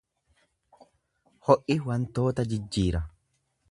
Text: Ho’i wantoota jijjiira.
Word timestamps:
Ho’i 1.49 1.79
wantoota 1.91 2.51
jijjiira. 2.53 3.09